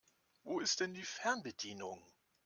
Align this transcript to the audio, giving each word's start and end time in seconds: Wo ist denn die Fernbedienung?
Wo 0.41 0.59
ist 0.61 0.79
denn 0.79 0.95
die 0.95 1.03
Fernbedienung? 1.03 2.01